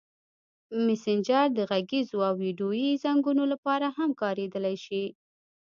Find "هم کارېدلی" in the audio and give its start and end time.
3.97-4.75